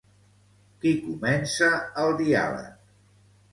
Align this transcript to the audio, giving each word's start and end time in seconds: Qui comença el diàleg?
Qui 0.85 0.93
comença 1.03 1.69
el 2.07 2.17
diàleg? 2.25 2.75